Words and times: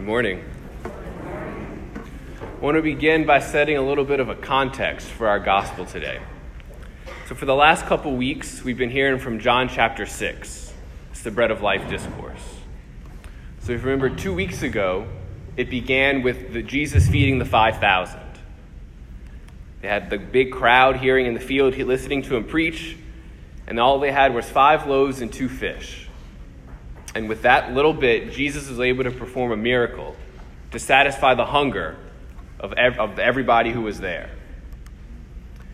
Good 0.00 0.06
morning. 0.06 0.42
I 0.82 2.58
want 2.58 2.76
to 2.76 2.82
begin 2.82 3.26
by 3.26 3.40
setting 3.40 3.76
a 3.76 3.82
little 3.82 4.06
bit 4.06 4.18
of 4.18 4.30
a 4.30 4.34
context 4.34 5.06
for 5.08 5.28
our 5.28 5.38
gospel 5.38 5.84
today. 5.84 6.20
So, 7.28 7.34
for 7.34 7.44
the 7.44 7.54
last 7.54 7.84
couple 7.84 8.16
weeks, 8.16 8.64
we've 8.64 8.78
been 8.78 8.88
hearing 8.88 9.18
from 9.18 9.40
John 9.40 9.68
chapter 9.68 10.06
6. 10.06 10.72
It's 11.10 11.20
the 11.20 11.30
bread 11.30 11.50
of 11.50 11.60
life 11.60 11.86
discourse. 11.90 12.40
So, 13.60 13.72
if 13.72 13.82
you 13.82 13.90
remember, 13.90 14.08
two 14.08 14.32
weeks 14.32 14.62
ago, 14.62 15.06
it 15.58 15.68
began 15.68 16.22
with 16.22 16.54
the 16.54 16.62
Jesus 16.62 17.06
feeding 17.06 17.38
the 17.38 17.44
5,000. 17.44 18.18
They 19.82 19.88
had 19.88 20.08
the 20.08 20.16
big 20.16 20.50
crowd 20.50 20.96
hearing 20.96 21.26
in 21.26 21.34
the 21.34 21.40
field, 21.40 21.76
listening 21.76 22.22
to 22.22 22.36
him 22.36 22.44
preach, 22.44 22.96
and 23.66 23.78
all 23.78 24.00
they 24.00 24.12
had 24.12 24.34
was 24.34 24.48
five 24.48 24.86
loaves 24.86 25.20
and 25.20 25.30
two 25.30 25.50
fish. 25.50 26.08
And 27.14 27.28
with 27.28 27.42
that 27.42 27.72
little 27.72 27.92
bit, 27.92 28.32
Jesus 28.32 28.68
was 28.68 28.78
able 28.80 29.04
to 29.04 29.10
perform 29.10 29.52
a 29.52 29.56
miracle 29.56 30.16
to 30.70 30.78
satisfy 30.78 31.34
the 31.34 31.44
hunger 31.44 31.96
of, 32.60 32.72
ev- 32.74 32.98
of 32.98 33.18
everybody 33.18 33.72
who 33.72 33.82
was 33.82 33.98
there. 33.98 34.30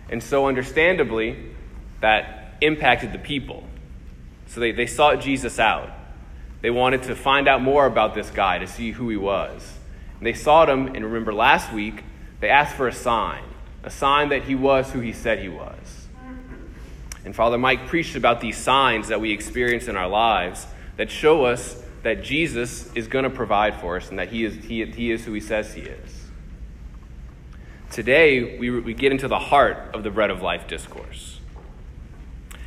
And 0.09 0.23
so, 0.23 0.47
understandably, 0.47 1.37
that 2.01 2.55
impacted 2.61 3.13
the 3.13 3.19
people. 3.19 3.65
So 4.47 4.61
they, 4.61 4.73
they 4.73 4.87
sought 4.87 5.21
Jesus 5.21 5.59
out. 5.59 5.91
They 6.63 6.71
wanted 6.71 7.05
to 7.05 7.17
find 7.17 7.49
out 7.49 7.61
more 7.61 7.87
about 7.87 8.15
this 8.15 8.31
guy 8.31 8.59
to 8.59 8.67
see 8.67 8.93
who 8.93 9.09
he 9.09 9.17
was. 9.17 9.77
And 10.19 10.27
they 10.27 10.33
sought 10.33 10.69
him, 10.69 10.87
and 10.87 11.05
remember 11.05 11.35
last 11.35 11.73
week, 11.73 12.03
they 12.41 12.49
asked 12.49 12.77
for 12.77 12.89
a 12.89 12.93
sign, 12.93 13.43
a 13.83 13.91
sign 13.91 14.31
that 14.31 14.45
he 14.45 14.55
was 14.55 14.91
who 14.91 15.01
he 15.01 15.13
said 15.13 15.39
he 15.39 15.49
was. 15.49 16.09
And 17.25 17.35
Father 17.35 17.59
Mike 17.59 17.89
preached 17.89 18.15
about 18.15 18.41
these 18.41 18.57
signs 18.57 19.09
that 19.09 19.21
we 19.21 19.33
experience 19.33 19.89
in 19.89 19.97
our 19.97 20.09
lives 20.09 20.67
that 20.97 21.11
show 21.11 21.45
us 21.45 21.83
that 22.03 22.23
Jesus 22.23 22.93
is 22.95 23.09
going 23.09 23.25
to 23.25 23.31
provide 23.31 23.81
for 23.81 23.97
us 23.97 24.11
and 24.11 24.19
that 24.19 24.29
he 24.29 24.45
is, 24.45 24.55
he, 24.65 24.85
he 24.85 25.11
is 25.11 25.25
who 25.25 25.33
he 25.33 25.41
says 25.41 25.75
he 25.75 25.83
is. 25.83 26.27
Today, 27.91 28.59
we, 28.59 28.71
we 28.71 28.95
get 28.95 29.13
into 29.13 29.29
the 29.29 29.39
heart 29.39 29.95
of 29.95 30.03
the 30.03 30.11
bread 30.11 30.31
of 30.31 30.43
life 30.43 30.67
discourse. 30.69 31.41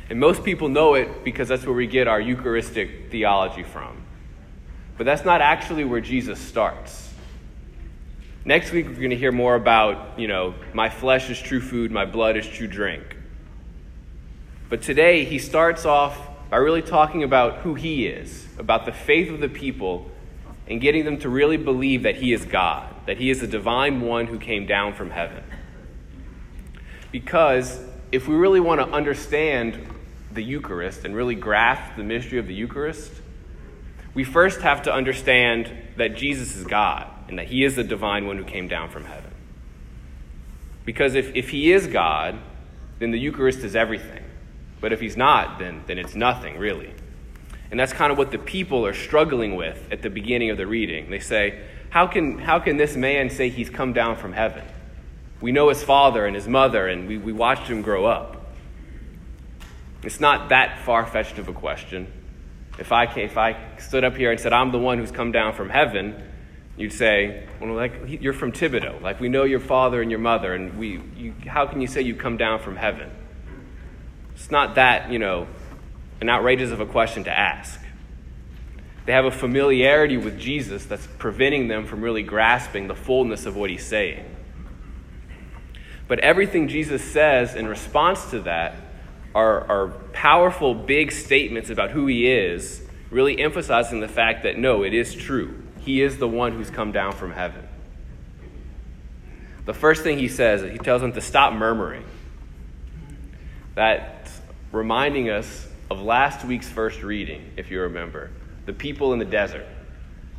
And 0.08 0.18
most 0.18 0.44
people 0.44 0.68
know 0.68 0.94
it 0.94 1.24
because 1.24 1.48
that's 1.48 1.64
where 1.64 1.74
we 1.74 1.86
get 1.86 2.08
our 2.08 2.20
Eucharistic 2.20 3.10
theology 3.10 3.62
from. 3.62 4.02
But 4.96 5.04
that's 5.04 5.24
not 5.24 5.40
actually 5.40 5.84
where 5.84 6.00
Jesus 6.00 6.38
starts. 6.38 7.12
Next 8.44 8.72
week, 8.72 8.88
we're 8.88 8.94
going 8.94 9.10
to 9.10 9.16
hear 9.16 9.32
more 9.32 9.54
about, 9.54 10.18
you 10.18 10.26
know, 10.26 10.54
my 10.74 10.88
flesh 10.88 11.30
is 11.30 11.40
true 11.40 11.60
food, 11.60 11.92
my 11.92 12.06
blood 12.06 12.36
is 12.36 12.46
true 12.46 12.66
drink. 12.66 13.16
But 14.68 14.82
today, 14.82 15.24
he 15.24 15.38
starts 15.38 15.84
off 15.84 16.18
by 16.50 16.56
really 16.56 16.82
talking 16.82 17.22
about 17.22 17.58
who 17.58 17.74
he 17.74 18.06
is, 18.06 18.46
about 18.58 18.84
the 18.84 18.92
faith 18.92 19.30
of 19.30 19.40
the 19.40 19.48
people, 19.48 20.10
and 20.66 20.80
getting 20.80 21.04
them 21.04 21.18
to 21.18 21.28
really 21.28 21.56
believe 21.56 22.02
that 22.02 22.16
he 22.16 22.32
is 22.32 22.44
God, 22.44 22.92
that 23.06 23.18
he 23.18 23.30
is 23.30 23.40
the 23.40 23.46
divine 23.46 24.00
one 24.00 24.26
who 24.26 24.38
came 24.38 24.66
down 24.66 24.94
from 24.94 25.10
heaven. 25.10 25.42
Because 27.12 27.80
if 28.12 28.28
we 28.28 28.34
really 28.34 28.60
want 28.60 28.80
to 28.80 28.86
understand 28.88 29.78
the 30.32 30.42
Eucharist 30.42 31.04
and 31.04 31.14
really 31.14 31.34
grasp 31.34 31.96
the 31.96 32.04
mystery 32.04 32.38
of 32.38 32.46
the 32.46 32.54
Eucharist, 32.54 33.12
we 34.14 34.24
first 34.24 34.60
have 34.60 34.82
to 34.82 34.92
understand 34.92 35.72
that 35.96 36.16
Jesus 36.16 36.56
is 36.56 36.64
God 36.64 37.06
and 37.28 37.38
that 37.38 37.46
he 37.46 37.64
is 37.64 37.76
the 37.76 37.84
divine 37.84 38.26
one 38.26 38.36
who 38.36 38.44
came 38.44 38.66
down 38.66 38.90
from 38.90 39.04
heaven. 39.04 39.30
Because 40.84 41.14
if, 41.14 41.34
if 41.34 41.50
he 41.50 41.72
is 41.72 41.86
God, 41.86 42.38
then 42.98 43.12
the 43.12 43.18
Eucharist 43.18 43.60
is 43.60 43.76
everything. 43.76 44.24
But 44.80 44.92
if 44.92 45.00
he's 45.00 45.16
not, 45.16 45.58
then, 45.58 45.82
then 45.86 45.98
it's 45.98 46.14
nothing, 46.14 46.58
really. 46.58 46.92
And 47.70 47.78
that's 47.78 47.92
kind 47.92 48.10
of 48.10 48.18
what 48.18 48.30
the 48.30 48.38
people 48.38 48.86
are 48.86 48.94
struggling 48.94 49.54
with 49.54 49.86
at 49.92 50.02
the 50.02 50.10
beginning 50.10 50.50
of 50.50 50.56
the 50.56 50.66
reading. 50.66 51.10
They 51.10 51.20
say, 51.20 51.62
How 51.90 52.06
can, 52.06 52.38
how 52.38 52.58
can 52.58 52.76
this 52.76 52.96
man 52.96 53.30
say 53.30 53.48
he's 53.48 53.70
come 53.70 53.92
down 53.92 54.16
from 54.16 54.32
heaven? 54.32 54.64
We 55.40 55.52
know 55.52 55.68
his 55.68 55.82
father 55.82 56.26
and 56.26 56.34
his 56.34 56.48
mother, 56.48 56.86
and 56.88 57.06
we, 57.06 57.16
we 57.16 57.32
watched 57.32 57.68
him 57.68 57.82
grow 57.82 58.06
up. 58.06 58.54
It's 60.02 60.20
not 60.20 60.48
that 60.48 60.84
far 60.84 61.06
fetched 61.06 61.38
of 61.38 61.48
a 61.48 61.52
question. 61.52 62.10
If 62.78 62.92
I, 62.92 63.04
if 63.04 63.36
I 63.36 63.56
stood 63.78 64.04
up 64.04 64.16
here 64.16 64.30
and 64.30 64.40
said, 64.40 64.52
I'm 64.52 64.72
the 64.72 64.78
one 64.78 64.98
who's 64.98 65.10
come 65.10 65.32
down 65.32 65.54
from 65.54 65.68
heaven, 65.68 66.22
you'd 66.76 66.92
say, 66.92 67.46
Well, 67.60 67.74
like, 67.74 67.92
you're 68.06 68.32
from 68.32 68.50
Thibodaux. 68.52 69.00
Like, 69.00 69.20
we 69.20 69.28
know 69.28 69.44
your 69.44 69.60
father 69.60 70.02
and 70.02 70.10
your 70.10 70.20
mother, 70.20 70.54
and 70.54 70.76
we, 70.76 71.00
you, 71.16 71.34
how 71.46 71.66
can 71.66 71.80
you 71.80 71.86
say 71.86 72.00
you 72.02 72.16
come 72.16 72.36
down 72.36 72.58
from 72.58 72.76
heaven? 72.76 73.10
It's 74.40 74.50
not 74.50 74.76
that, 74.76 75.12
you 75.12 75.18
know, 75.18 75.46
an 76.22 76.30
outrageous 76.30 76.70
of 76.70 76.80
a 76.80 76.86
question 76.86 77.24
to 77.24 77.30
ask. 77.38 77.78
They 79.04 79.12
have 79.12 79.26
a 79.26 79.30
familiarity 79.30 80.16
with 80.16 80.40
Jesus 80.40 80.86
that's 80.86 81.06
preventing 81.18 81.68
them 81.68 81.86
from 81.86 82.00
really 82.00 82.22
grasping 82.22 82.88
the 82.88 82.94
fullness 82.94 83.44
of 83.44 83.54
what 83.54 83.68
he's 83.68 83.84
saying. 83.84 84.24
But 86.08 86.20
everything 86.20 86.68
Jesus 86.68 87.04
says 87.04 87.54
in 87.54 87.68
response 87.68 88.30
to 88.30 88.40
that 88.40 88.76
are, 89.34 89.60
are 89.70 89.88
powerful, 90.14 90.74
big 90.74 91.12
statements 91.12 91.68
about 91.68 91.90
who 91.90 92.06
he 92.06 92.26
is, 92.26 92.82
really 93.10 93.38
emphasizing 93.38 94.00
the 94.00 94.08
fact 94.08 94.42
that 94.44 94.56
no, 94.56 94.82
it 94.82 94.94
is 94.94 95.14
true. 95.14 95.62
He 95.80 96.00
is 96.00 96.16
the 96.16 96.28
one 96.28 96.52
who's 96.52 96.70
come 96.70 96.92
down 96.92 97.12
from 97.12 97.32
heaven. 97.32 97.68
The 99.66 99.74
first 99.74 100.02
thing 100.02 100.18
he 100.18 100.28
says, 100.28 100.62
he 100.62 100.78
tells 100.78 101.02
them 101.02 101.12
to 101.12 101.20
stop 101.20 101.52
murmuring. 101.52 102.04
That 103.74 104.19
reminding 104.72 105.30
us 105.30 105.66
of 105.90 106.00
last 106.00 106.44
week's 106.44 106.68
first 106.68 107.02
reading, 107.02 107.52
if 107.56 107.70
you 107.70 107.80
remember. 107.80 108.30
The 108.66 108.72
people 108.72 109.12
in 109.12 109.18
the 109.18 109.24
desert. 109.24 109.66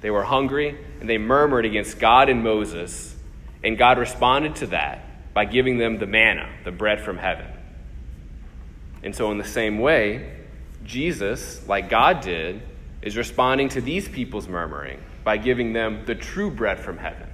They 0.02 0.10
were 0.10 0.24
hungry 0.24 0.78
and 1.00 1.10
they 1.10 1.18
murmured 1.18 1.66
against 1.66 2.00
God 2.00 2.30
and 2.30 2.44
Moses, 2.44 3.16
and 3.64 3.78
God 3.78 4.00
responded 4.00 4.56
to 4.58 4.68
that 4.68 5.34
by 5.34 5.46
giving 5.46 5.78
them 5.78 5.98
the 5.98 6.08
manna, 6.08 6.50
the 6.64 6.72
bread 6.72 7.02
from 7.02 7.18
heaven. 7.18 7.48
And 9.04 9.16
so, 9.16 9.32
in 9.32 9.38
the 9.38 9.44
same 9.44 9.80
way, 9.80 10.38
Jesus, 10.84 11.68
like 11.68 11.90
God 11.90 12.22
did, 12.22 12.62
is 13.02 13.18
responding 13.18 13.70
to 13.70 13.82
these 13.82 14.08
people's 14.08 14.48
murmuring 14.48 15.00
by 15.24 15.38
giving 15.38 15.74
them 15.74 16.04
the 16.06 16.16
true 16.16 16.52
bread 16.52 16.80
from 16.80 16.98
heaven. 16.98 17.31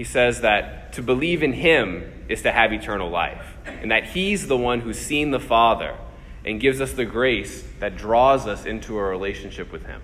He 0.00 0.04
says 0.04 0.40
that 0.40 0.94
to 0.94 1.02
believe 1.02 1.42
in 1.42 1.52
him 1.52 2.10
is 2.26 2.40
to 2.44 2.50
have 2.50 2.72
eternal 2.72 3.10
life, 3.10 3.44
and 3.66 3.90
that 3.90 4.04
He's 4.04 4.46
the 4.46 4.56
one 4.56 4.80
who's 4.80 4.98
seen 4.98 5.30
the 5.30 5.38
Father 5.38 5.94
and 6.42 6.58
gives 6.58 6.80
us 6.80 6.94
the 6.94 7.04
grace 7.04 7.62
that 7.80 7.98
draws 7.98 8.46
us 8.46 8.64
into 8.64 8.96
a 8.96 9.02
relationship 9.02 9.70
with 9.70 9.84
Him. 9.84 10.00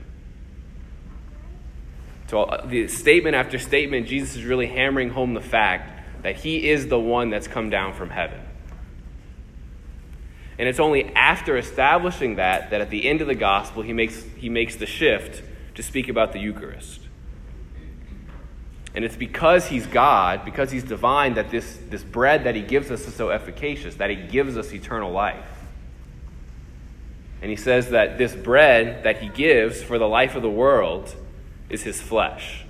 So, 2.27 2.43
uh, 2.43 2.67
the 2.67 2.89
statement 2.89 3.37
after 3.37 3.59
statement, 3.59 4.07
Jesus 4.07 4.37
is 4.37 4.45
really 4.45 4.67
hammering 4.67 5.09
home 5.09 5.33
the 5.33 5.41
fact 5.41 6.23
that 6.23 6.37
He 6.37 6.69
is 6.69 6.89
the 6.89 7.01
one 7.01 7.31
that's 7.31 7.49
come 7.49 7.71
down 7.71 7.95
from 7.95 8.11
heaven. 8.11 8.43
And 10.59 10.69
it's 10.69 10.79
only 10.79 11.07
after 11.15 11.57
establishing 11.57 12.37
that 12.37 12.69
that 12.69 12.83
at 12.83 12.91
the 12.91 13.09
end 13.09 13.23
of 13.23 13.29
the 13.29 13.35
gospel, 13.35 13.81
he 13.81 13.95
makes, 13.95 14.23
he 14.37 14.51
makes 14.51 14.77
the 14.77 14.85
shift 14.85 15.43
to 15.75 15.83
speak 15.83 16.11
about 16.11 16.35
the 16.35 16.39
Eucharist. 16.39 17.06
And 18.97 19.05
it's 19.05 19.15
because 19.15 19.67
he's 19.67 19.87
God, 19.87 20.47
because 20.47 20.71
he's 20.71 20.83
divine, 20.83 21.35
that 21.35 21.51
this, 21.51 21.79
this 21.91 22.03
bread 22.03 22.45
that 22.45 22.55
he 22.55 22.63
gives 22.63 22.91
us 22.91 23.07
is 23.07 23.15
so 23.15 23.29
efficacious, 23.29 23.97
that 23.97 24.09
he 24.09 24.17
gives 24.17 24.57
us 24.57 24.73
eternal 24.73 25.13
life. 25.13 25.45
And 27.43 27.51
he 27.51 27.57
says 27.57 27.91
that 27.91 28.17
this 28.17 28.35
bread 28.35 29.05
that 29.05 29.19
he 29.19 29.29
gives 29.29 29.83
for 29.83 29.99
the 29.99 30.09
life 30.09 30.35
of 30.35 30.41
the 30.41 30.51
world 30.51 31.15
is 31.69 31.83
his 31.83 32.01
flesh. 32.01 32.65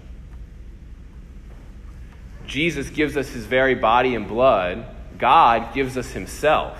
Jesus 2.49 2.91
gives 2.91 3.17
us 3.17 3.29
his 3.29 3.47
very 3.47 3.77
body 3.77 4.17
and 4.17 4.27
blood. 4.27 4.85
God 5.19 5.75
gives 5.75 5.97
us 5.97 6.11
himself 6.11 6.77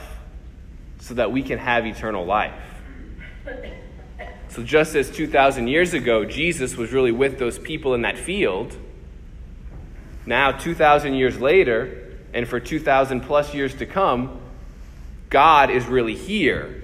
so 0.99 1.15
that 1.15 1.31
we 1.31 1.45
can 1.45 1.59
have 1.59 1.87
eternal 1.87 2.25
life. 2.25 2.53
So, 4.49 4.65
just 4.65 4.97
as 4.97 5.09
2,000 5.09 5.69
years 5.69 5.95
ago, 5.95 6.25
Jesus 6.25 6.77
was 6.77 6.91
really 6.93 7.13
with 7.13 7.39
those 7.39 7.61
people 7.61 7.95
in 7.95 8.03
that 8.03 8.19
field 8.19 8.77
now, 10.27 10.51
2,000 10.51 11.15
years 11.15 11.41
later, 11.41 12.03
and 12.35 12.47
for 12.47 12.59
2,000 12.59 13.21
plus 13.21 13.55
years 13.55 13.75
to 13.77 13.87
come, 13.87 14.41
God 15.31 15.71
is 15.71 15.87
really 15.87 16.17
here 16.17 16.83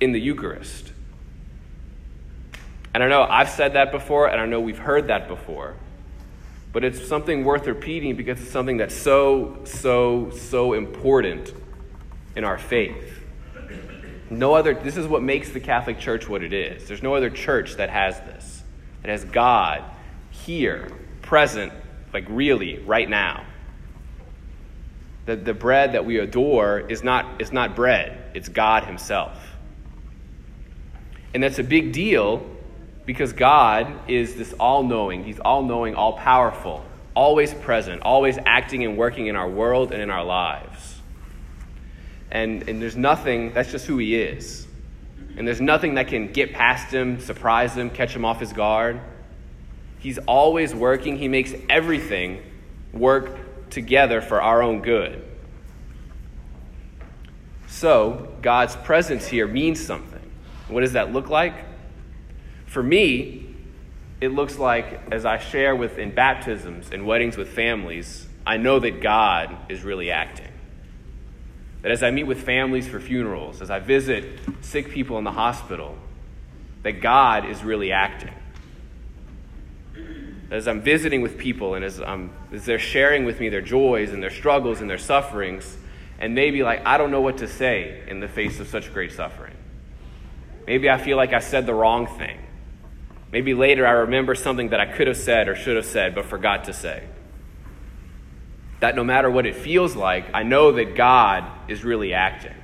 in 0.00 0.12
the 0.12 0.20
Eucharist. 0.20 0.92
And 2.94 3.02
I 3.02 3.08
know 3.08 3.24
I've 3.28 3.50
said 3.50 3.74
that 3.74 3.90
before, 3.90 4.28
and 4.28 4.40
I 4.40 4.46
know 4.46 4.60
we've 4.60 4.78
heard 4.78 5.08
that 5.08 5.28
before. 5.28 5.74
But 6.72 6.84
it's 6.84 7.06
something 7.06 7.44
worth 7.44 7.66
repeating 7.66 8.16
because 8.16 8.40
it's 8.40 8.50
something 8.50 8.76
that's 8.76 8.94
so, 8.94 9.58
so, 9.64 10.30
so 10.30 10.72
important 10.72 11.52
in 12.36 12.44
our 12.44 12.58
faith. 12.58 13.20
No 14.30 14.54
other, 14.54 14.74
this 14.74 14.96
is 14.96 15.06
what 15.06 15.22
makes 15.22 15.50
the 15.50 15.60
Catholic 15.60 15.98
Church 15.98 16.28
what 16.28 16.42
it 16.42 16.52
is. 16.52 16.86
There's 16.86 17.02
no 17.02 17.14
other 17.14 17.30
church 17.30 17.76
that 17.76 17.90
has 17.90 18.18
this. 18.20 18.62
It 19.02 19.10
has 19.10 19.24
God 19.24 19.84
here, 20.30 20.90
present 21.22 21.72
like 22.16 22.24
really, 22.30 22.78
right 22.78 23.10
now. 23.10 23.44
The, 25.26 25.36
the 25.36 25.52
bread 25.52 25.92
that 25.92 26.06
we 26.06 26.18
adore 26.18 26.80
is 26.80 27.04
not, 27.04 27.42
is 27.42 27.52
not 27.52 27.76
bread, 27.76 28.30
it's 28.32 28.48
God 28.48 28.84
Himself. 28.84 29.38
And 31.34 31.42
that's 31.42 31.58
a 31.58 31.62
big 31.64 31.92
deal 31.92 32.42
Because 33.04 33.34
God 33.34 34.08
is 34.08 34.34
this 34.34 34.54
all 34.54 34.82
knowing, 34.82 35.24
He's 35.24 35.38
all 35.38 35.62
knowing, 35.62 35.94
all 35.94 36.14
powerful, 36.14 36.84
always 37.14 37.52
present, 37.52 38.00
always 38.00 38.38
acting 38.46 38.82
and 38.82 38.96
working 38.96 39.26
in 39.26 39.36
our 39.36 39.48
world 39.48 39.92
and 39.92 40.00
in 40.00 40.08
our 40.10 40.24
lives. 40.24 40.98
And, 42.30 42.66
and 42.66 42.80
there's 42.80 42.96
nothing, 42.96 43.52
that's 43.52 43.70
just 43.70 43.86
who 43.86 43.98
He 43.98 44.16
is. 44.16 44.66
And 45.36 45.46
there's 45.46 45.60
nothing 45.60 45.96
that 45.96 46.08
can 46.08 46.32
get 46.32 46.54
past 46.54 46.92
Him, 46.92 47.20
surprise 47.20 47.76
Him, 47.76 47.90
catch 47.90 48.16
Him 48.16 48.24
off 48.24 48.40
His 48.40 48.54
guard. 48.54 49.00
He's 50.06 50.18
always 50.18 50.72
working, 50.72 51.18
He 51.18 51.26
makes 51.26 51.52
everything 51.68 52.40
work 52.92 53.70
together 53.70 54.20
for 54.20 54.40
our 54.40 54.62
own 54.62 54.80
good. 54.80 55.20
So, 57.66 58.32
God's 58.40 58.76
presence 58.76 59.26
here 59.26 59.48
means 59.48 59.84
something. 59.84 60.22
What 60.68 60.82
does 60.82 60.92
that 60.92 61.12
look 61.12 61.28
like? 61.28 61.56
For 62.66 62.84
me, 62.84 63.52
it 64.20 64.28
looks 64.28 64.58
like 64.58 65.12
as 65.12 65.24
I 65.24 65.38
share 65.38 65.74
with 65.74 65.98
in 65.98 66.14
baptisms 66.14 66.90
and 66.92 67.04
weddings 67.04 67.36
with 67.36 67.48
families, 67.48 68.28
I 68.46 68.58
know 68.58 68.78
that 68.78 69.02
God 69.02 69.56
is 69.68 69.82
really 69.82 70.12
acting. 70.12 70.52
That 71.82 71.90
as 71.90 72.04
I 72.04 72.12
meet 72.12 72.28
with 72.28 72.44
families 72.44 72.86
for 72.86 73.00
funerals, 73.00 73.60
as 73.60 73.70
I 73.70 73.80
visit 73.80 74.38
sick 74.60 74.88
people 74.90 75.18
in 75.18 75.24
the 75.24 75.32
hospital, 75.32 75.96
that 76.84 77.00
God 77.02 77.50
is 77.50 77.64
really 77.64 77.90
acting. 77.90 78.34
As 80.50 80.68
I'm 80.68 80.80
visiting 80.80 81.22
with 81.22 81.38
people 81.38 81.74
and 81.74 81.84
as, 81.84 82.00
I'm, 82.00 82.30
as 82.52 82.64
they're 82.64 82.78
sharing 82.78 83.24
with 83.24 83.40
me 83.40 83.48
their 83.48 83.60
joys 83.60 84.12
and 84.12 84.22
their 84.22 84.30
struggles 84.30 84.80
and 84.80 84.88
their 84.88 84.98
sufferings, 84.98 85.76
and 86.18 86.34
maybe 86.34 86.62
like, 86.62 86.86
I 86.86 86.98
don't 86.98 87.10
know 87.10 87.20
what 87.20 87.38
to 87.38 87.48
say 87.48 88.02
in 88.06 88.20
the 88.20 88.28
face 88.28 88.60
of 88.60 88.68
such 88.68 88.92
great 88.92 89.12
suffering. 89.12 89.54
Maybe 90.66 90.88
I 90.88 90.98
feel 90.98 91.16
like 91.16 91.32
I 91.32 91.40
said 91.40 91.66
the 91.66 91.74
wrong 91.74 92.06
thing. 92.06 92.38
Maybe 93.32 93.54
later 93.54 93.86
I 93.86 93.92
remember 93.92 94.34
something 94.34 94.70
that 94.70 94.80
I 94.80 94.86
could 94.86 95.08
have 95.08 95.16
said 95.16 95.48
or 95.48 95.54
should 95.54 95.76
have 95.76 95.84
said 95.84 96.14
but 96.14 96.26
forgot 96.26 96.64
to 96.64 96.72
say. 96.72 97.04
That 98.80 98.94
no 98.94 99.04
matter 99.04 99.30
what 99.30 99.46
it 99.46 99.56
feels 99.56 99.96
like, 99.96 100.26
I 100.32 100.42
know 100.42 100.72
that 100.72 100.94
God 100.94 101.44
is 101.68 101.84
really 101.84 102.12
acting. 102.12 102.54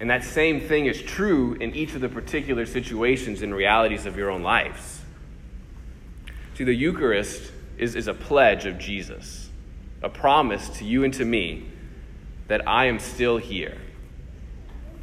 And 0.00 0.08
that 0.08 0.24
same 0.24 0.60
thing 0.60 0.86
is 0.86 1.00
true 1.00 1.54
in 1.54 1.74
each 1.74 1.94
of 1.94 2.00
the 2.00 2.08
particular 2.08 2.64
situations 2.64 3.42
and 3.42 3.54
realities 3.54 4.06
of 4.06 4.16
your 4.16 4.30
own 4.30 4.42
lives. 4.42 4.99
See, 6.60 6.64
the 6.64 6.74
Eucharist 6.74 7.52
is, 7.78 7.96
is 7.96 8.06
a 8.06 8.12
pledge 8.12 8.66
of 8.66 8.78
Jesus, 8.78 9.48
a 10.02 10.10
promise 10.10 10.68
to 10.76 10.84
you 10.84 11.04
and 11.04 11.14
to 11.14 11.24
me 11.24 11.66
that 12.48 12.68
I 12.68 12.84
am 12.84 12.98
still 12.98 13.38
here. 13.38 13.78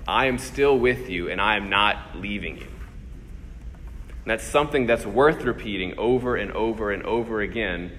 I 0.08 0.28
am 0.28 0.38
still 0.38 0.78
with 0.78 1.10
you, 1.10 1.32
and 1.32 1.42
I 1.42 1.58
am 1.58 1.68
not 1.68 2.16
leaving 2.16 2.58
you. 2.58 2.68
And 2.68 4.28
that's 4.28 4.44
something 4.44 4.86
that's 4.86 5.04
worth 5.04 5.46
repeating 5.46 5.98
over 5.98 6.36
and 6.36 6.52
over 6.52 6.92
and 6.92 7.02
over 7.02 7.42
again 7.42 7.92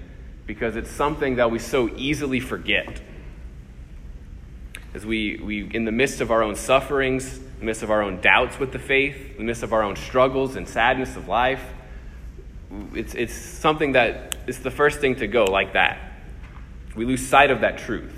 because 0.47 0.77
it's 0.77 0.93
something 0.93 1.35
that 1.35 1.51
we 1.51 1.59
so 1.59 1.89
easily 1.97 2.39
forget. 2.39 3.01
As 4.95 5.05
we, 5.05 5.41
we 5.43 5.69
in 5.75 5.85
the 5.85 5.91
midst 5.91 6.21
of 6.21 6.31
our 6.31 6.45
own 6.45 6.55
sufferings, 6.55 7.39
in 7.39 7.59
the 7.59 7.65
midst 7.65 7.83
of 7.83 7.91
our 7.91 8.03
own 8.03 8.21
doubts 8.21 8.61
with 8.61 8.71
the 8.71 8.79
faith, 8.79 9.33
in 9.33 9.39
the 9.39 9.43
midst 9.43 9.65
of 9.65 9.73
our 9.73 9.83
own 9.83 9.97
struggles 9.97 10.55
and 10.55 10.69
sadness 10.69 11.17
of 11.17 11.27
life, 11.27 11.73
it's, 12.95 13.15
it's 13.15 13.35
something 13.35 13.93
that 13.93 14.37
is 14.47 14.61
the 14.61 14.71
first 14.71 15.01
thing 15.01 15.17
to 15.17 15.27
go 15.27 15.45
like 15.45 15.75
that. 15.75 15.99
We 16.97 17.05
lose 17.05 17.27
sight 17.27 17.51
of 17.51 17.61
that 17.61 17.79
truth. 17.79 18.15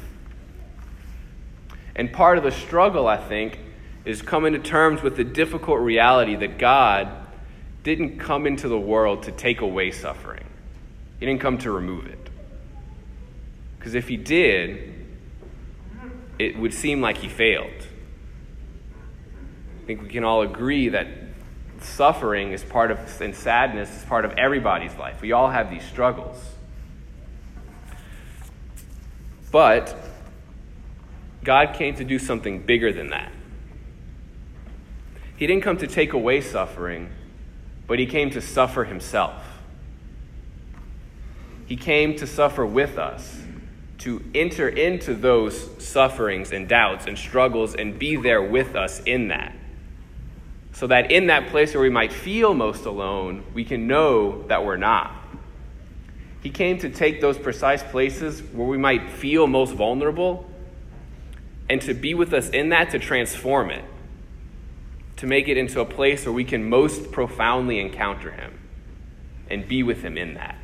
And 1.97 2.13
part 2.13 2.39
of 2.39 2.45
the 2.45 2.51
struggle, 2.51 3.07
I 3.07 3.17
think, 3.17 3.59
is 4.05 4.23
coming 4.23 4.53
to 4.55 4.59
terms 4.59 5.03
with 5.03 5.17
the 5.17 5.25
difficult 5.25 5.81
reality 5.81 6.37
that 6.37 6.59
God 6.59 7.09
didn't 7.83 8.19
come 8.19 8.47
into 8.47 8.69
the 8.69 8.79
world 8.79 9.25
to 9.25 9.33
take 9.33 9.61
away 9.61 9.91
suffering, 9.91 10.45
He 11.19 11.27
didn't 11.27 11.41
come 11.41 11.59
to 11.59 11.71
remove 11.71 12.07
it. 12.07 12.31
Because 13.79 13.95
if 13.95 14.09
He 14.09 14.17
did, 14.17 14.95
it 16.39 16.59
would 16.59 16.73
seem 16.73 17.01
like 17.01 17.19
He 17.19 17.29
failed. 17.29 17.87
I 19.83 19.87
think 19.87 20.03
we 20.03 20.09
can 20.09 20.25
all 20.25 20.43
agree 20.43 20.89
that 20.91 21.07
suffering 21.83 22.53
is 22.53 22.63
part 22.63 22.91
of, 22.91 23.21
and 23.21 23.35
sadness 23.35 23.95
is 23.97 24.05
part 24.05 24.25
of 24.25 24.33
everybody's 24.33 24.95
life. 24.97 25.21
We 25.21 25.33
all 25.33 25.51
have 25.51 25.71
these 25.71 25.85
struggles. 25.85 26.37
But 29.51 29.97
God 31.43 31.75
came 31.75 31.95
to 31.97 32.05
do 32.05 32.19
something 32.19 32.63
bigger 32.63 32.93
than 32.93 33.09
that. 33.09 33.33
He 35.37 35.47
didn't 35.47 35.63
come 35.63 35.79
to 35.79 35.87
take 35.87 36.13
away 36.13 36.41
suffering, 36.43 37.11
but 37.87 37.99
he 37.99 38.07
came 38.07 38.31
to 38.31 38.41
suffer 38.41 38.85
himself. 38.85 39.43
He 41.67 41.77
came 41.77 42.17
to 42.17 42.27
suffer 42.27 42.67
with 42.67 42.99
us, 42.99 43.41
to 43.99 44.23
enter 44.35 44.69
into 44.69 45.15
those 45.15 45.83
sufferings 45.83 46.53
and 46.53 46.69
doubts 46.69 47.07
and 47.07 47.19
struggles 47.19 47.75
and 47.75 47.99
be 47.99 48.17
there 48.17 48.43
with 48.43 48.75
us 48.77 49.01
in 49.01 49.29
that. 49.29 49.55
So 50.73 50.87
that 50.87 51.11
in 51.11 51.27
that 51.27 51.49
place 51.49 51.75
where 51.75 51.83
we 51.83 51.91
might 51.91 52.13
feel 52.13 52.55
most 52.55 52.87
alone, 52.87 53.45
we 53.55 53.65
can 53.65 53.87
know 53.87 54.43
that 54.45 54.65
we're 54.65 54.77
not. 54.77 55.15
He 56.43 56.51
came 56.51 56.79
to 56.79 56.89
take 56.89 57.21
those 57.21 57.37
precise 57.37 57.83
places 57.83 58.41
where 58.41 58.67
we 58.67 58.79
might 58.79 59.11
feel 59.11 59.47
most 59.47 59.75
vulnerable 59.75 60.49
and 61.69 61.83
to 61.83 61.93
be 61.93 62.15
with 62.15 62.33
us 62.33 62.49
in 62.49 62.71
that 62.71 62.91
to 62.91 62.99
transform 62.99 63.71
it 63.71 63.85
to 65.21 65.27
make 65.27 65.49
it 65.49 65.59
into 65.59 65.81
a 65.81 65.85
place 65.85 66.25
where 66.25 66.33
we 66.33 66.45
can 66.45 66.67
most 66.67 67.13
profoundly 67.13 67.79
encounter 67.79 68.31
Him 68.31 68.59
and 69.51 69.69
be 69.69 69.83
with 69.83 70.01
Him 70.01 70.17
in 70.17 70.33
that. 70.35 70.57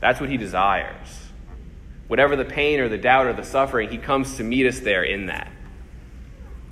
That's 0.00 0.20
what 0.20 0.30
He 0.30 0.38
desires. 0.38 1.26
Whatever 2.06 2.34
the 2.34 2.46
pain 2.46 2.80
or 2.80 2.88
the 2.88 2.96
doubt 2.96 3.26
or 3.26 3.34
the 3.34 3.44
suffering, 3.44 3.90
He 3.90 3.98
comes 3.98 4.38
to 4.38 4.42
meet 4.42 4.66
us 4.66 4.80
there 4.80 5.02
in 5.02 5.26
that. 5.26 5.52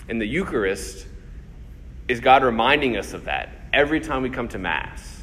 And 0.08 0.18
the 0.18 0.26
Eucharist 0.26 1.06
is 2.08 2.20
God 2.20 2.44
reminding 2.44 2.96
us 2.96 3.12
of 3.12 3.24
that 3.24 3.50
every 3.72 4.00
time 4.00 4.22
we 4.22 4.30
come 4.30 4.48
to 4.48 4.58
Mass, 4.58 5.22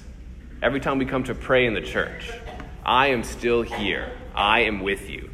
every 0.61 0.79
time 0.79 0.97
we 0.97 1.05
come 1.05 1.23
to 1.25 1.35
pray 1.35 1.65
in 1.65 1.73
the 1.73 1.81
church. 1.81 2.31
I 2.85 3.07
am 3.07 3.23
still 3.23 3.61
here. 3.61 4.11
I 4.35 4.61
am 4.61 4.81
with 4.81 5.09
you. 5.09 5.29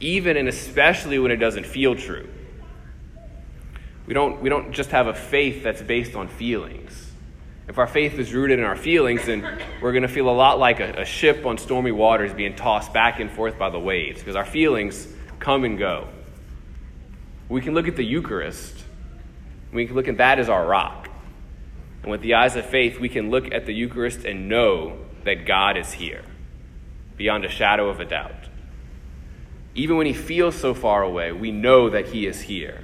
Even 0.00 0.36
and 0.36 0.48
especially 0.48 1.18
when 1.18 1.30
it 1.30 1.36
doesn't 1.36 1.66
feel 1.66 1.94
true. 1.94 2.28
We 4.06 4.14
don't, 4.14 4.40
we 4.40 4.48
don't 4.48 4.72
just 4.72 4.90
have 4.90 5.06
a 5.06 5.14
faith 5.14 5.62
that's 5.62 5.82
based 5.82 6.14
on 6.14 6.28
feelings. 6.28 7.10
If 7.68 7.78
our 7.78 7.86
faith 7.86 8.18
is 8.18 8.34
rooted 8.34 8.58
in 8.58 8.64
our 8.64 8.76
feelings, 8.76 9.24
then 9.26 9.46
we're 9.80 9.92
going 9.92 10.02
to 10.02 10.08
feel 10.08 10.28
a 10.28 10.30
lot 10.30 10.58
like 10.58 10.80
a, 10.80 11.02
a 11.02 11.04
ship 11.04 11.46
on 11.46 11.58
stormy 11.58 11.92
waters 11.92 12.32
being 12.32 12.56
tossed 12.56 12.92
back 12.92 13.20
and 13.20 13.30
forth 13.30 13.58
by 13.58 13.70
the 13.70 13.78
waves 13.78 14.18
because 14.18 14.34
our 14.34 14.44
feelings 14.44 15.06
come 15.38 15.64
and 15.64 15.78
go. 15.78 16.08
We 17.48 17.60
can 17.60 17.74
look 17.74 17.86
at 17.86 17.96
the 17.96 18.04
Eucharist, 18.04 18.74
we 19.72 19.86
can 19.86 19.94
look 19.94 20.08
at 20.08 20.18
that 20.18 20.38
as 20.38 20.48
our 20.48 20.66
rock. 20.66 21.08
And 22.02 22.10
with 22.10 22.20
the 22.20 22.34
eyes 22.34 22.56
of 22.56 22.66
faith, 22.66 22.98
we 22.98 23.08
can 23.08 23.30
look 23.30 23.52
at 23.52 23.66
the 23.66 23.72
Eucharist 23.72 24.24
and 24.24 24.48
know 24.48 24.98
that 25.24 25.46
God 25.46 25.76
is 25.76 25.92
here 25.92 26.24
beyond 27.16 27.44
a 27.44 27.48
shadow 27.48 27.88
of 27.88 28.00
a 28.00 28.04
doubt. 28.04 28.48
Even 29.74 29.96
when 29.96 30.06
he 30.06 30.12
feels 30.12 30.56
so 30.56 30.74
far 30.74 31.02
away, 31.02 31.32
we 31.32 31.50
know 31.50 31.88
that 31.88 32.08
he 32.08 32.26
is 32.26 32.42
here. 32.42 32.82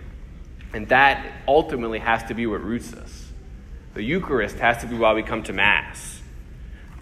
And 0.73 0.89
that 0.89 1.27
ultimately 1.47 1.99
has 1.99 2.23
to 2.25 2.35
be 2.35 2.47
what 2.47 2.63
roots 2.63 2.95
us. 2.95 3.31
The 3.95 4.03
Eucharist 4.03 4.59
has 4.59 4.79
to 4.83 4.87
be 4.87 4.97
why 4.97 5.13
we 5.15 5.23
come 5.23 5.43
to 5.45 5.53
Mass, 5.53 6.23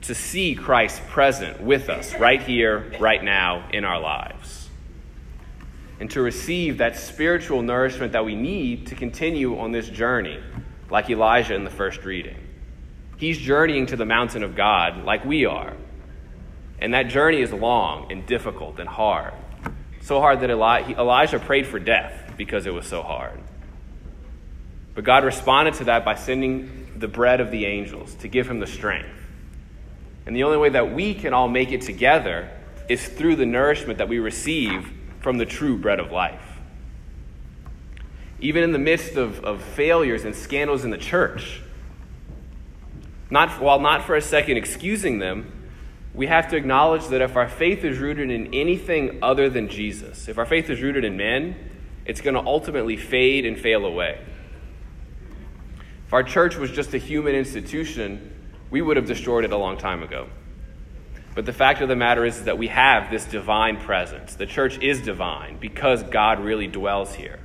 to 0.02 0.14
see 0.14 0.54
Christ 0.54 1.06
present 1.08 1.60
with 1.60 1.88
us 1.88 2.14
right 2.18 2.40
here, 2.40 2.92
right 2.98 3.22
now 3.22 3.68
in 3.70 3.84
our 3.84 4.00
lives, 4.00 4.65
and 5.98 6.10
to 6.10 6.20
receive 6.20 6.78
that 6.78 6.96
spiritual 6.96 7.62
nourishment 7.62 8.12
that 8.12 8.24
we 8.24 8.34
need 8.34 8.86
to 8.88 8.94
continue 8.94 9.58
on 9.58 9.72
this 9.72 9.88
journey, 9.88 10.38
like 10.90 11.08
Elijah 11.08 11.54
in 11.54 11.64
the 11.64 11.70
first 11.70 12.04
reading. 12.04 12.36
He's 13.16 13.38
journeying 13.38 13.86
to 13.86 13.96
the 13.96 14.04
mountain 14.04 14.42
of 14.42 14.54
God 14.54 15.04
like 15.04 15.24
we 15.24 15.46
are. 15.46 15.74
And 16.78 16.92
that 16.92 17.08
journey 17.08 17.40
is 17.40 17.52
long 17.52 18.12
and 18.12 18.26
difficult 18.26 18.78
and 18.78 18.88
hard. 18.88 19.32
So 20.02 20.20
hard 20.20 20.40
that 20.40 20.50
Elijah 20.50 21.38
prayed 21.38 21.66
for 21.66 21.78
death 21.78 22.34
because 22.36 22.66
it 22.66 22.74
was 22.74 22.86
so 22.86 23.02
hard. 23.02 23.40
But 24.94 25.04
God 25.04 25.24
responded 25.24 25.74
to 25.74 25.84
that 25.84 26.04
by 26.04 26.14
sending 26.14 26.88
the 26.96 27.08
bread 27.08 27.40
of 27.40 27.50
the 27.50 27.64
angels 27.64 28.14
to 28.16 28.28
give 28.28 28.48
him 28.48 28.60
the 28.60 28.66
strength. 28.66 29.08
And 30.26 30.36
the 30.36 30.44
only 30.44 30.58
way 30.58 30.68
that 30.68 30.92
we 30.92 31.14
can 31.14 31.32
all 31.32 31.48
make 31.48 31.72
it 31.72 31.80
together 31.80 32.50
is 32.88 33.06
through 33.06 33.36
the 33.36 33.46
nourishment 33.46 33.98
that 33.98 34.08
we 34.08 34.18
receive 34.18 34.92
from 35.26 35.38
the 35.38 35.44
true 35.44 35.76
bread 35.76 35.98
of 35.98 36.12
life. 36.12 36.60
Even 38.38 38.62
in 38.62 38.70
the 38.70 38.78
midst 38.78 39.16
of, 39.16 39.44
of 39.44 39.60
failures 39.60 40.24
and 40.24 40.36
scandals 40.36 40.84
in 40.84 40.92
the 40.92 40.96
church, 40.96 41.62
not, 43.28 43.60
while 43.60 43.80
not 43.80 44.04
for 44.04 44.14
a 44.14 44.22
second 44.22 44.56
excusing 44.56 45.18
them, 45.18 45.50
we 46.14 46.28
have 46.28 46.46
to 46.50 46.56
acknowledge 46.56 47.08
that 47.08 47.20
if 47.22 47.34
our 47.34 47.48
faith 47.48 47.82
is 47.82 47.98
rooted 47.98 48.30
in 48.30 48.54
anything 48.54 49.18
other 49.20 49.50
than 49.50 49.68
Jesus, 49.68 50.28
if 50.28 50.38
our 50.38 50.46
faith 50.46 50.70
is 50.70 50.80
rooted 50.80 51.04
in 51.04 51.16
men, 51.16 51.56
it's 52.04 52.20
going 52.20 52.34
to 52.34 52.46
ultimately 52.46 52.96
fade 52.96 53.44
and 53.44 53.58
fail 53.58 53.84
away. 53.84 54.24
If 56.06 56.12
our 56.12 56.22
church 56.22 56.54
was 56.54 56.70
just 56.70 56.94
a 56.94 56.98
human 56.98 57.34
institution, 57.34 58.32
we 58.70 58.80
would 58.80 58.96
have 58.96 59.06
destroyed 59.06 59.44
it 59.44 59.52
a 59.52 59.58
long 59.58 59.76
time 59.76 60.04
ago. 60.04 60.28
But 61.36 61.44
the 61.44 61.52
fact 61.52 61.82
of 61.82 61.88
the 61.88 61.96
matter 61.96 62.24
is, 62.24 62.38
is 62.38 62.44
that 62.44 62.56
we 62.56 62.68
have 62.68 63.10
this 63.10 63.26
divine 63.26 63.76
presence. 63.76 64.34
The 64.34 64.46
church 64.46 64.78
is 64.78 65.02
divine 65.02 65.58
because 65.58 66.02
God 66.02 66.40
really 66.40 66.66
dwells 66.66 67.14
here. 67.14 67.38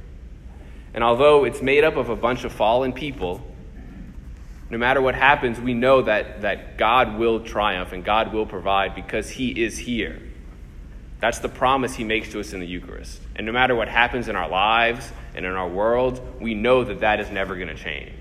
And 0.94 1.04
although 1.04 1.44
it's 1.44 1.62
made 1.62 1.84
up 1.84 1.98
of 1.98 2.08
a 2.08 2.16
bunch 2.16 2.46
of 2.46 2.54
fallen 2.54 2.94
people, 2.94 3.46
no 4.70 4.78
matter 4.78 5.02
what 5.02 5.14
happens, 5.14 5.60
we 5.60 5.74
know 5.74 6.04
that, 6.04 6.42
that 6.44 6.78
God 6.78 7.20
will 7.20 7.42
triumph 7.42 7.92
and 7.92 8.02
God 8.02 8.32
will 8.32 8.46
provide 8.46 8.96
because 8.96 9.30
He 9.30 9.62
is 9.62 9.78
here. 9.78 10.22
That's 11.20 11.40
the 11.40 11.50
promise 11.50 11.94
He 11.94 12.06
makes 12.06 12.30
to 12.30 12.40
us 12.40 12.54
in 12.54 12.62
the 12.62 12.66
Eucharist. 12.66 13.20
And 13.36 13.46
no 13.46 13.52
matter 13.52 13.76
what 13.76 13.90
happens 13.90 14.30
in 14.30 14.38
our 14.38 14.48
lives 14.48 15.12
and 15.36 15.46
in 15.46 15.52
our 15.52 15.68
world, 15.68 16.40
we 16.40 16.54
know 16.54 16.86
that 16.86 17.02
that 17.02 17.20
is 17.20 17.30
never 17.30 17.56
going 17.56 17.68
to 17.68 17.76
change. 17.76 18.14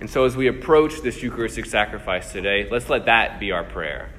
And 0.00 0.10
so, 0.10 0.24
as 0.24 0.36
we 0.36 0.48
approach 0.48 1.00
this 1.02 1.22
Eucharistic 1.22 1.66
sacrifice 1.66 2.32
today, 2.32 2.68
let's 2.70 2.88
let 2.88 3.06
that 3.06 3.38
be 3.38 3.52
our 3.52 3.64
prayer. 3.64 4.10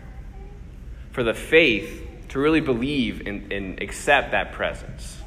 For 1.12 1.24
the 1.24 1.34
faith 1.34 2.08
to 2.30 2.40
really 2.40 2.62
believe 2.62 3.28
and, 3.28 3.52
and 3.52 3.82
accept 3.82 4.32
that 4.32 4.52
presence, 4.52 5.22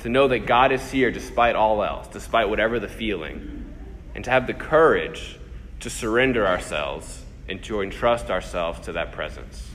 to 0.00 0.08
know 0.08 0.28
that 0.28 0.46
God 0.46 0.72
is 0.72 0.90
here 0.90 1.10
despite 1.10 1.56
all 1.56 1.82
else, 1.82 2.08
despite 2.08 2.48
whatever 2.48 2.78
the 2.78 2.88
feeling, 2.88 3.64
and 4.14 4.24
to 4.24 4.30
have 4.30 4.46
the 4.46 4.54
courage 4.54 5.38
to 5.80 5.90
surrender 5.90 6.46
ourselves 6.46 7.24
and 7.48 7.62
to 7.64 7.80
entrust 7.80 8.30
ourselves 8.30 8.80
to 8.80 8.92
that 8.92 9.12
presence. 9.12 9.68